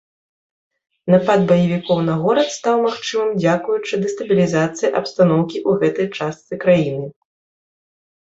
[1.15, 7.05] Напад баевікоў на горад стаў магчымы дзякуючы дэстабілізацыі абстаноўкі ў гэтай частцы краіны.